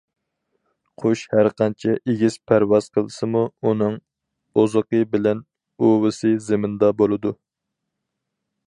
قۇش 1.01 1.21
ھەر 1.33 1.49
قانچە 1.61 1.93
ئېگىز 2.13 2.37
پەرۋاز 2.51 2.87
قىلسىمۇ، 2.99 3.45
ئۇنىڭ 3.67 4.01
ئوزۇقى 4.63 5.03
بىلەن 5.13 5.45
ئۇۋىسى 5.83 6.35
زېمىندا 6.49 6.95
بولىدۇ. 7.05 7.37